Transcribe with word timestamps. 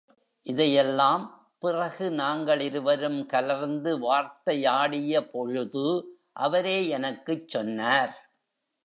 இதையெல்லாம், 0.43 1.51
பிறகு 1.59 2.09
நாங்களிருவரும் 2.09 3.25
கலந்து 3.25 3.99
வார்த்தை 3.99 4.63
யாடிய 4.65 5.29
பொழுது, 5.31 6.17
அவரே 6.33 6.87
எனக்குச் 6.87 7.49
சொன்னார். 7.49 8.31